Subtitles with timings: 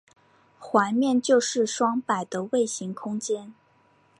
[0.57, 3.53] 环面就是双摆的位形空间。